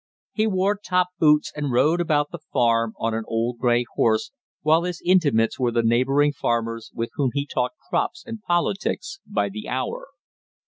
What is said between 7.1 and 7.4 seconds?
whom